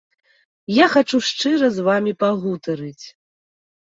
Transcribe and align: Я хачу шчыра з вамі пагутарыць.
Я 0.75 0.85
хачу 0.93 1.19
шчыра 1.27 1.69
з 1.77 1.85
вамі 1.87 2.13
пагутарыць. 2.23 3.05